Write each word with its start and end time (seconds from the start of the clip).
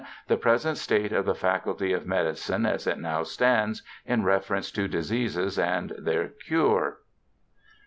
The 0.29 0.35
present 0.35 0.79
state 0.79 1.13
of 1.13 1.25
the 1.25 1.35
faculty 1.35 1.93
of 1.93 2.07
medicine 2.07 2.65
as 2.65 2.87
it 2.87 2.97
now 2.97 3.21
stands, 3.21 3.83
in 4.03 4.23
reference 4.23 4.71
to 4.71 4.87
diseases 4.87 5.59
and 5.59 5.93
their 5.95 6.29
cure. 6.29 6.97